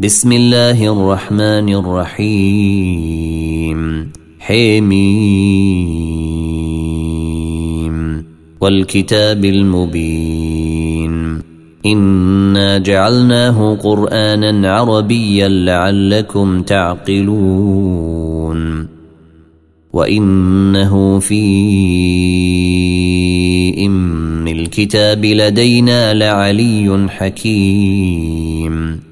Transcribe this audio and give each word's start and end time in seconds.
بسم 0.00 0.32
الله 0.32 0.92
الرحمن 0.92 1.68
الرحيم 1.74 3.30
حميم 4.40 4.96
والكتاب 8.60 9.44
المبين 9.44 11.42
انا 11.86 12.78
جعلناه 12.78 13.74
قرانا 13.74 14.72
عربيا 14.72 15.48
لعلكم 15.48 16.62
تعقلون 16.62 18.20
وانه 19.92 21.18
في 21.18 21.44
ام 23.86 24.48
الكتاب 24.48 25.24
لدينا 25.24 26.14
لعلي 26.14 27.06
حكيم 27.10 29.09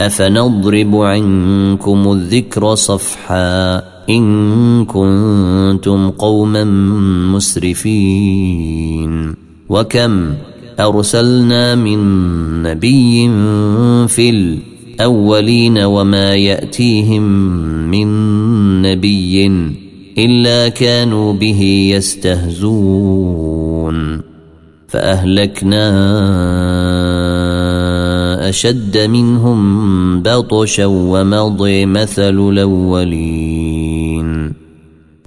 أفنضرب 0.00 0.96
عنكم 0.96 2.12
الذكر 2.12 2.74
صفحا 2.74 3.82
إن 4.10 4.84
كنتم 4.84 6.10
قوما 6.10 6.64
مسرفين 7.34 9.34
وكم 9.68 10.34
أرسلنا 10.80 11.74
من 11.74 11.98
نبي 12.62 13.28
في 14.08 14.30
الأولين 14.30 15.78
وما 15.78 16.34
يأتيهم 16.34 17.22
من 17.90 18.08
نبي 18.82 19.46
إلا 20.18 20.68
كانوا 20.68 21.32
به 21.32 21.90
يستهزون 21.96 23.40
فأهلكنا 24.88 25.90
أشد 28.50 28.98
منهم 28.98 30.22
بطشا 30.22 30.86
ومضي 30.86 31.86
مثل 31.86 32.48
الأولين. 32.48 34.52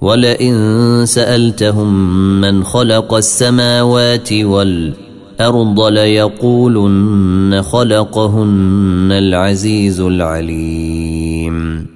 ولئن 0.00 1.02
سألتهم 1.06 2.20
من 2.40 2.64
خلق 2.64 3.14
السماوات 3.14 4.32
والأرض 4.32 5.80
ليقولن 5.80 7.62
خلقهن 7.62 9.08
العزيز 9.12 10.00
العليم. 10.00 11.86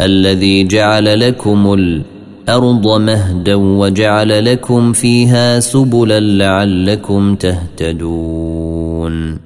الذي 0.00 0.64
جعل 0.64 1.20
لكم 1.20 1.72
الأرض 1.72 3.00
مهدا 3.00 3.54
وجعل 3.54 4.44
لكم 4.44 4.92
فيها 4.92 5.60
سبلا 5.60 6.20
لعلكم 6.20 7.34
تهتدون. 7.34 9.45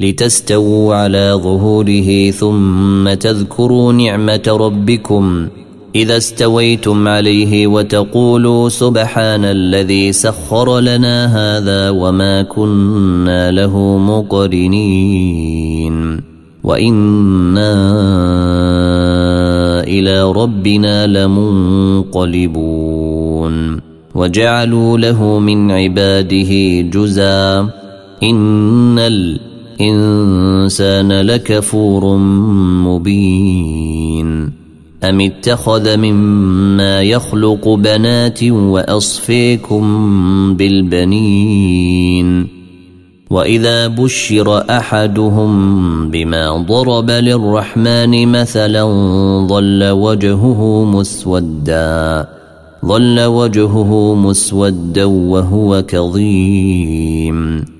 لتستووا 0.00 0.94
على 0.94 1.40
ظهوره 1.42 2.30
ثم 2.30 3.14
تذكروا 3.14 3.92
نعمة 3.92 4.42
ربكم 4.60 5.48
إذا 5.94 6.16
استويتم 6.16 7.08
عليه 7.08 7.66
وتقولوا 7.66 8.68
سبحان 8.68 9.44
الذي 9.44 10.12
سخر 10.12 10.80
لنا 10.80 11.26
هذا 11.26 11.90
وما 11.90 12.42
كنا 12.42 13.50
له 13.50 13.98
مقرنين 13.98 15.40
وإنا 16.64 17.74
إلى 19.82 20.32
ربنا 20.32 21.06
لمنقلبون 21.06 22.60
وجعلوا 24.14 24.98
له 24.98 25.38
من 25.38 25.70
عباده 25.70 26.80
جزا 26.80 27.68
إن 28.22 28.98
الإنسان 29.80 31.12
لكفور 31.12 32.16
مبين. 32.86 34.60
أم 35.04 35.20
اتخذ 35.20 35.96
مما 35.96 37.02
يخلق 37.02 37.68
بنات 37.68 38.44
وأصفيكم 38.44 39.84
بالبنين؟ 40.56 42.46
وإذا 43.30 43.88
بشر 43.88 44.70
أحدهم 44.70 46.10
بما 46.10 46.64
ضرب 46.68 47.10
للرحمن 47.10 48.28
مثلا 48.28 48.84
ظل 49.46 49.90
وجهه 49.90 50.84
مسودا. 50.84 52.28
ظل 52.86 53.20
وجهه 53.20 54.14
مسودا 54.14 55.04
وهو 55.04 55.82
كظيم. 55.88 57.79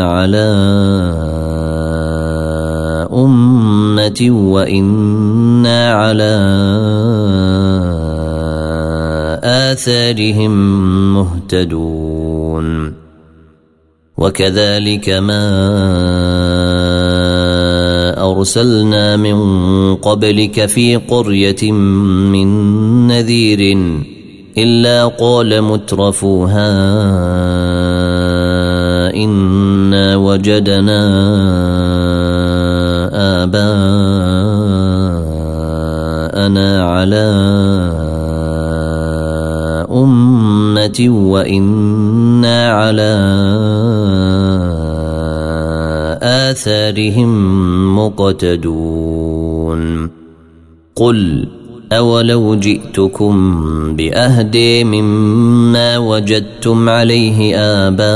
على 0.00 0.48
أمة 3.12 4.20
وإنا 4.30 5.92
على 5.92 6.36
آثارهم 9.44 10.52
مهتدون 11.14 12.94
وكذلك 14.18 15.08
ما 15.08 15.46
أرسلنا 18.30 19.16
من 19.16 19.38
قبلك 19.94 20.66
في 20.66 20.96
قرية 20.96 21.72
من 21.72 22.48
نذير 23.06 23.78
إلا 24.58 25.06
قال 25.06 25.62
مترفوها 25.62 26.70
إنا 29.16 30.16
وجدنا 30.16 31.02
آباءنا 35.46 36.84
على 36.84 37.26
أمة 39.90 40.98
وإنا 41.08 42.70
على 42.70 43.14
آثارهم 46.22 47.30
مقتدون 47.98 49.82
قل 50.96 51.48
أولو 51.92 52.54
جئتكم 52.54 53.62
بأهدي 53.96 54.84
مما 54.84 55.98
وجدتم 55.98 56.88
عليه 56.88 57.56
آباءكم. 57.56 58.06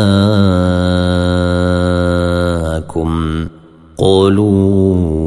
قالوا 3.98 5.22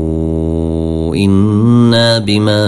إنا 1.16 2.20
بما 2.20 2.66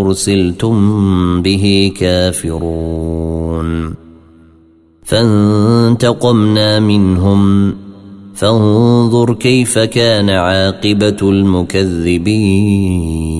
أرسلتم 0.00 1.42
به 1.42 1.92
كافرون. 2.00 3.94
فانتقمنا 5.04 6.80
منهم. 6.80 7.74
فانظر 8.34 9.34
كيف 9.34 9.78
كان 9.78 10.30
عاقبة 10.30 11.16
المكذبين. 11.22 13.39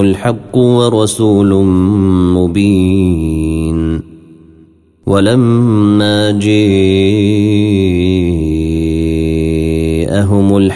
الحق 0.00 0.56
ورسول 0.56 1.64
مبين. 2.34 4.00
ولما 5.06 6.30
جاءهم 6.30 6.89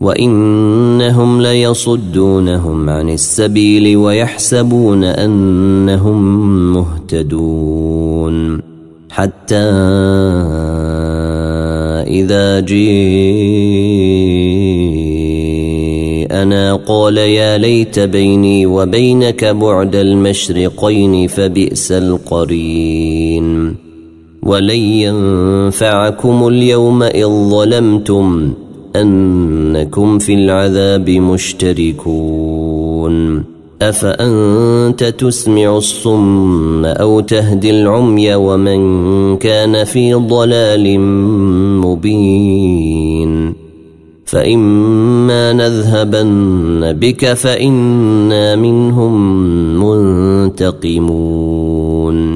وانهم 0.00 1.42
ليصدونهم 1.42 2.90
عن 2.90 3.08
السبيل 3.08 3.96
ويحسبون 3.96 5.04
انهم 5.04 6.72
مهتدون 6.72 8.60
حتى 9.10 9.56
اذا 12.06 12.60
جيءنا 12.60 13.06
قال 16.74 17.18
يا 17.18 17.58
ليت 17.58 17.98
بيني 17.98 18.66
وبينك 18.66 19.44
بعد 19.44 19.94
المشرقين 19.94 21.28
فبئس 21.28 21.92
القرين 21.92 23.76
ولن 24.42 24.80
ينفعكم 24.80 26.48
اليوم 26.48 27.02
اذ 27.02 27.26
ظلمتم 27.26 28.54
أنكم 29.00 30.18
في 30.18 30.34
العذاب 30.34 31.10
مشتركون. 31.10 32.36
أفأنت 33.82 35.04
تسمع 35.04 35.76
الصم 35.76 36.84
أو 36.84 37.20
تهدي 37.20 37.70
العمي 37.70 38.34
ومن 38.34 39.36
كان 39.36 39.84
في 39.84 40.14
ضلال 40.14 41.00
مبين؟ 41.80 43.52
فإما 44.24 45.52
نذهبن 45.52 46.92
بك 46.92 47.32
فإنا 47.32 48.56
منهم 48.56 49.14
منتقمون. 50.52 52.35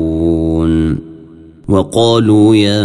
وقالوا 1.71 2.55
يا 2.55 2.83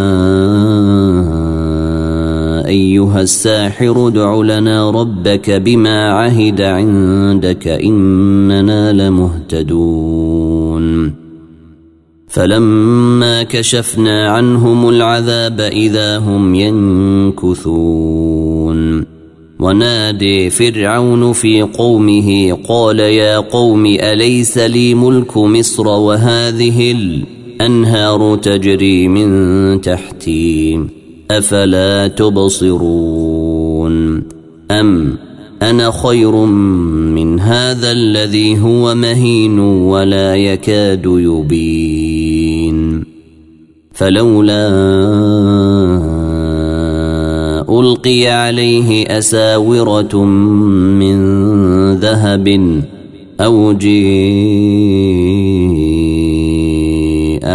أيها 2.66 3.20
الساحر 3.20 4.08
ادع 4.08 4.34
لنا 4.34 4.90
ربك 4.90 5.50
بما 5.50 6.12
عهد 6.12 6.60
عندك 6.60 7.68
إننا 7.68 8.92
لمهتدون. 8.92 10.86
فلما 12.28 13.42
كشفنا 13.42 14.30
عنهم 14.30 14.88
العذاب 14.88 15.60
إذا 15.60 16.18
هم 16.18 16.54
ينكثون. 17.34 18.06
ونادي 19.60 20.50
فرعون 20.50 21.32
في 21.32 21.62
قومه 21.62 22.58
قال 22.68 23.00
يا 23.00 23.38
قوم 23.38 23.86
أليس 23.86 24.58
لي 24.58 24.94
ملك 24.94 25.36
مصر 25.36 25.86
وهذه 25.88 26.90
الانهار 27.60 28.36
تجري 28.36 29.08
من 29.08 29.80
تحتي 29.80 30.80
أفلا 31.30 32.08
تبصرون؟ 32.08 33.92
أم 34.70 35.16
أنا 35.62 35.90
خير 35.90 36.36
من 37.16 37.40
هذا 37.40 37.92
الذي 37.92 38.58
هو 38.60 38.94
مهين 38.94 39.58
ولا 39.58 40.36
يكاد 40.36 41.02
يبين؟ 41.06 43.04
فلولا 43.92 44.68
ألقي 47.68 48.26
عليه 48.26 49.18
أساورة 49.18 50.24
من 50.24 51.16
ذهب 51.94 52.82
أو 53.40 53.72
جيء 53.72 55.55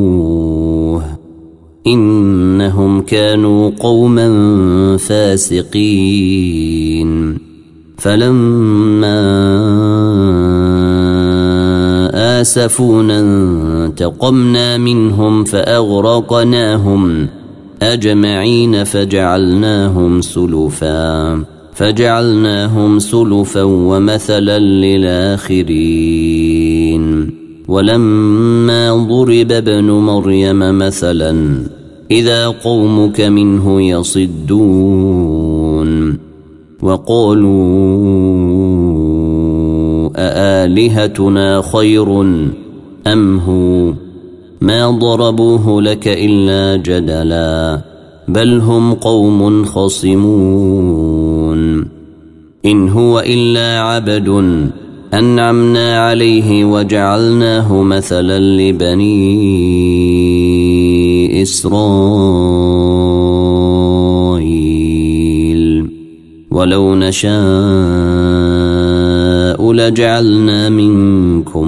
إنهم 1.88 3.02
كانوا 3.02 3.72
قوما 3.80 4.98
فاسقين. 4.98 7.38
فلما 7.98 9.22
آسفونا 12.42 13.20
انتقمنا 13.20 14.78
منهم 14.78 15.44
فأغرقناهم. 15.44 17.28
أجمعين 17.82 18.84
فجعلناهم 18.84 20.22
سلفا 20.22 21.44
فجعلناهم 21.74 23.00
سلفا 23.00 23.63
ومثلا 23.63 24.60
للآخرين. 24.60 25.75
ولما 27.67 29.08
ضرب 29.10 29.51
ابن 29.51 29.91
مريم 29.91 30.77
مثلا 30.77 31.63
إذا 32.12 32.48
قومك 32.48 33.22
منه 33.22 33.82
يصدون. 33.82 35.46
وقالوا 36.82 38.00
أآلهتنا 40.15 41.62
خير 41.62 42.22
أم 43.08 43.39
هو؟ 43.39 44.05
ما 44.62 44.90
ضربوه 44.90 45.82
لك 45.82 46.08
إلا 46.08 46.76
جدلا 46.76 47.82
بل 48.28 48.60
هم 48.60 48.94
قوم 48.94 49.66
خصمون 49.66 51.16
إن 52.66 52.90
هو 52.90 53.20
إلا 53.20 53.80
عبد 53.80 54.30
أنعمنا 55.14 56.08
عليه 56.08 56.66
وجعلناه 56.66 57.82
مثلا 57.82 58.40
لبني 58.40 59.36
إسرائيل 61.42 62.76
ولو 66.52 66.96
نشاء 66.96 67.36
لجعلنا 69.74 70.70
منكم 70.70 71.68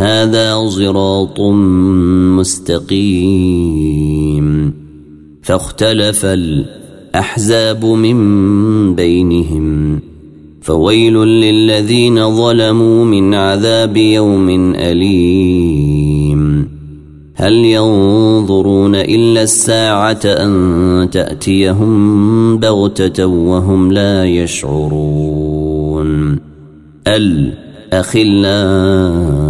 هذا 0.00 0.68
صراط 0.68 1.40
مستقيم. 2.40 4.46
فاختلف 5.42 6.24
الأحزاب 6.24 7.84
من 7.84 8.94
بينهم. 8.94 10.00
فويل 10.62 11.14
للذين 11.14 12.36
ظلموا 12.36 13.04
من 13.04 13.34
عذاب 13.34 13.96
يوم 13.96 14.74
أليم. 14.74 16.68
هل 17.34 17.54
ينظرون 17.54 18.94
إلا 18.94 19.42
الساعة 19.42 20.20
أن 20.24 21.08
تأتيهم 21.12 22.58
بغتة 22.58 23.26
وهم 23.26 23.92
لا 23.92 24.24
يشعرون؟ 24.24 26.10
الاخلاء 27.06 29.49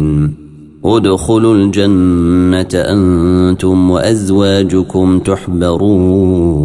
ادخلوا 0.85 1.55
الجنة 1.55 2.69
أنتم 2.73 3.91
وأزواجكم 3.91 5.19
تحبرون. 5.19 6.61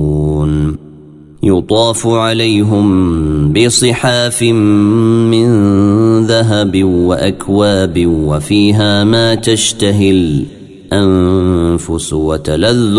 يطاف 1.42 2.06
عليهم 2.06 3.52
بصحاف 3.52 4.42
من 4.42 5.46
ذهب 6.26 6.84
وأكواب 6.84 8.06
وفيها 8.06 9.04
ما 9.04 9.34
تشتهي 9.34 10.10
الأنفس 10.92 12.12
وتلذ 12.12 12.98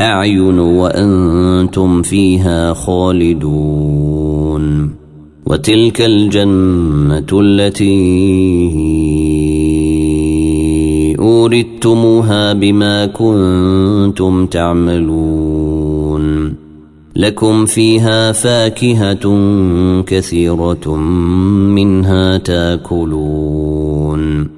الأعين 0.00 0.58
وأنتم 0.58 2.02
فيها 2.02 2.72
خالدون. 2.72 4.18
وتلك 5.46 6.00
الجنة 6.00 7.26
التي 7.32 7.88
أوردتموها 11.48 12.52
بما 12.52 13.06
كنتم 13.06 14.46
تعملون. 14.46 16.54
لكم 17.16 17.66
فيها 17.66 18.32
فاكهة 18.32 19.22
كثيرة 20.02 20.96
منها 21.74 22.38
تأكلون. 22.38 24.48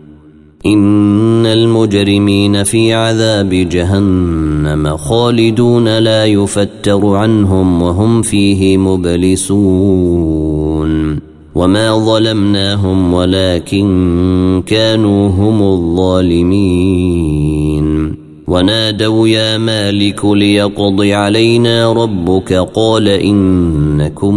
إن 0.66 1.46
المجرمين 1.46 2.62
في 2.62 2.94
عذاب 2.94 3.48
جهنم 3.48 4.96
خالدون 4.96 5.98
لا 5.98 6.24
يفتر 6.24 7.06
عنهم 7.06 7.82
وهم 7.82 8.22
فيه 8.22 8.76
مبلسون. 8.76 10.49
وما 11.60 11.92
ظلمناهم 11.98 13.14
ولكن 13.14 14.62
كانوا 14.66 15.28
هم 15.28 15.62
الظالمين 15.62 17.00
ونادوا 18.48 19.28
يا 19.28 19.58
مالك 19.58 20.24
ليقض 20.24 21.02
علينا 21.02 21.92
ربك 21.92 22.52
قال 22.52 23.08
إنكم 23.08 24.34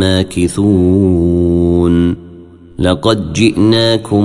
ماكثون 0.00 1.48
لقد 2.78 3.32
جئناكم 3.32 4.24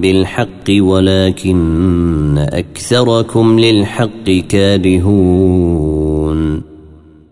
بالحق 0.00 0.70
ولكن 0.70 2.38
اكثركم 2.38 3.60
للحق 3.60 4.30
كارهون 4.48 5.80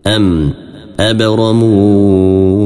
ام 0.07 0.53
ابرموا 0.99 2.59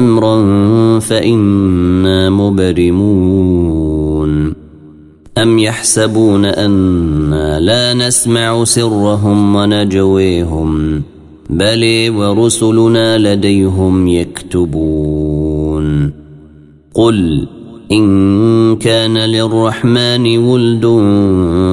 امرا 0.00 0.36
فإنا 0.98 2.30
مبرمون. 2.30 3.80
أم 5.38 5.58
يحسبون 5.58 6.44
أنا 6.44 7.60
لا 7.60 7.94
نسمع 7.94 8.64
سرهم 8.64 9.56
ونجويهم 9.56 11.02
بل 11.50 12.12
ورسلنا 12.16 13.18
لديهم 13.18 14.08
يكتبون. 14.08 15.86
قل 16.94 17.48
إن 17.92 18.76
كان 18.76 19.18
للرحمن 19.18 20.38
ولد 20.38 20.86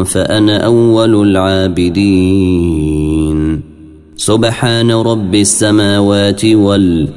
فأنا 0.05 0.57
أول 0.57 1.29
العابدين. 1.29 2.57
سبحان 4.17 4.91
رب 4.91 5.35
السماوات 5.35 6.45
والارض 6.45 7.16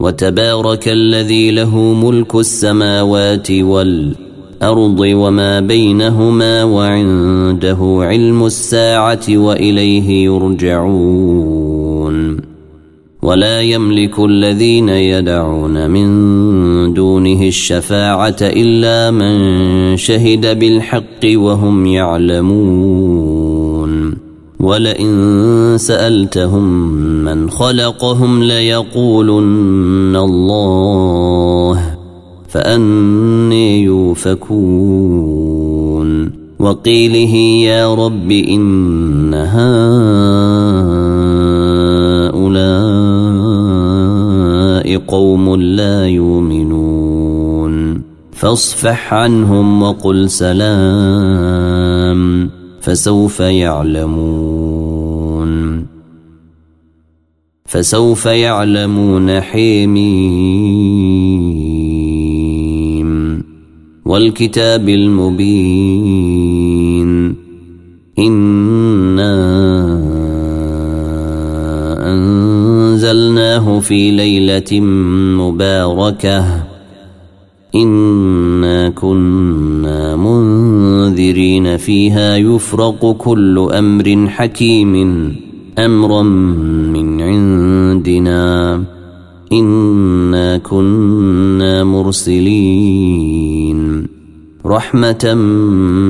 وتبارك 0.00 0.88
الذي 0.88 1.50
له 1.50 1.78
ملك 1.94 2.34
السماوات 2.34 3.50
والأرض 3.50 4.28
الأرض 4.62 5.00
وما 5.00 5.60
بينهما 5.60 6.64
وعنده 6.64 7.98
علم 8.00 8.46
الساعة 8.46 9.20
وإليه 9.28 10.24
يرجعون. 10.24 11.78
ولا 13.22 13.62
يملك 13.62 14.18
الذين 14.18 14.88
يدعون 14.88 15.90
من 15.90 16.08
دونه 16.94 17.42
الشفاعة 17.42 18.36
إلا 18.42 19.10
من 19.10 19.96
شهد 19.96 20.58
بالحق 20.58 21.24
وهم 21.24 21.86
يعلمون. 21.86 23.48
ولئن 24.60 25.74
سألتهم 25.78 26.66
من 27.28 27.50
خلقهم 27.50 28.42
ليقولن 28.42 30.16
الله 30.16 31.96
فأني 32.48 33.82
يوفكون 33.82 35.28
وقيله 36.58 37.34
يا 37.64 37.94
رب 37.94 38.30
إن 38.30 39.34
هؤلاء 39.34 39.78
قوم 44.98 45.56
لا 45.56 46.06
يؤمنون 46.06 48.02
فاصفح 48.32 49.14
عنهم 49.14 49.82
وقل 49.82 50.30
سلام 50.30 51.78
فسوف 52.80 53.40
يعلمون 53.40 54.57
فسوف 57.68 58.26
يعلمون 58.26 59.40
حيمين 59.40 59.98
والكتاب 64.04 64.88
المبين 64.88 66.28
إنا 68.18 69.34
أنزلناه 72.14 73.80
في 73.80 74.10
ليلة 74.10 74.80
مباركة 75.40 76.64
إنا 77.74 78.88
كنا 78.88 80.16
منذرين 80.16 81.76
فيها 81.76 82.36
يفرق 82.36 83.12
كل 83.12 83.68
أمر 83.72 84.26
حكيم 84.28 84.94
أمرا 85.78 86.22
من 88.08 88.28
عندنا 88.28 88.84
إنا 89.52 90.58
كنا 90.58 91.84
مرسلين. 91.84 93.28
رحمة 94.66 95.34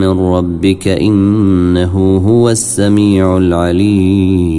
من 0.00 0.08
ربك 0.08 0.88
إنه 0.88 2.16
هو 2.26 2.50
السميع 2.50 3.36
العليم. 3.36 4.57